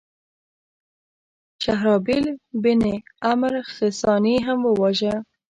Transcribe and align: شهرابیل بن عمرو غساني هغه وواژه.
شهرابیل 1.63 2.25
بن 2.63 2.81
عمرو 3.29 3.61
غساني 3.75 4.35
هغه 4.47 4.61
وواژه. 4.69 5.13